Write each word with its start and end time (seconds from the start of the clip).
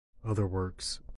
Other 0.25 0.47
works 0.47 0.99